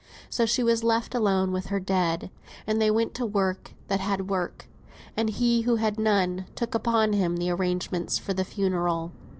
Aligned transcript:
So 0.31 0.47
she 0.47 0.63
was 0.63 0.83
left 0.83 1.13
alone 1.13 1.51
with 1.51 1.67
her 1.67 1.79
dead, 1.79 2.31
and 2.65 2.81
they 2.81 2.89
went 2.89 3.13
to 3.13 3.23
work 3.27 3.73
that 3.87 3.99
had 3.99 4.31
work, 4.31 4.65
and 5.15 5.29
he 5.29 5.61
who 5.61 5.75
had 5.75 5.99
none, 5.99 6.45
took 6.55 6.73
upon 6.73 7.13
him 7.13 7.37
the 7.37 7.51
arrangements 7.51 8.17
for 8.17 8.33
the 8.33 8.43
funeral. 8.43 9.11